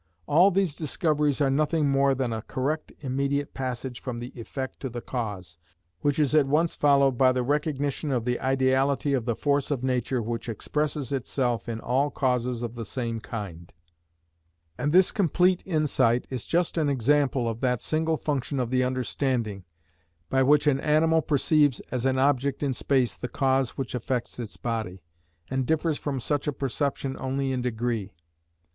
[0.25, 4.89] All these discoveries are nothing more than a correct immediate passage from the effect to
[4.89, 5.59] the cause,
[5.99, 9.83] which is at once followed by the recognition of the ideality of the force of
[9.83, 13.71] nature which expresses itself in all causes of the same kind;
[14.75, 19.65] and this complete insight is just an example of that single function of the understanding,
[20.31, 24.57] by which an animal perceives as an object in space the cause which affects its
[24.57, 25.03] body,
[25.51, 28.11] and differs from such a perception only in degree.